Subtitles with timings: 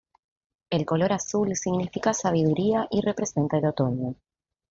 [0.71, 4.15] El Color Azul significa sabiduría y representa el otoño.